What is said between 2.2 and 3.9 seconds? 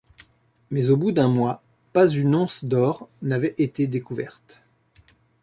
once d'or n'avait été